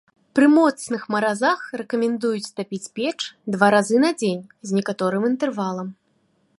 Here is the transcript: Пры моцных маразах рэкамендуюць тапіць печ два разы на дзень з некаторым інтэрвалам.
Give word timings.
Пры 0.37 0.45
моцных 0.53 1.03
маразах 1.15 1.61
рэкамендуюць 1.81 2.51
тапіць 2.61 2.89
печ 2.97 3.15
два 3.57 3.67
разы 3.77 3.97
на 4.07 4.11
дзень 4.19 4.41
з 4.71 4.81
некаторым 4.81 5.23
інтэрвалам. 5.35 5.87